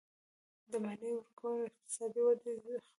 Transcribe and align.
د 0.71 0.73
مالیې 0.83 1.11
ورکول 1.15 1.57
د 1.57 1.65
اقتصادي 1.69 2.19
ودې 2.25 2.41
برخه 2.63 2.75
ده. 2.75 2.79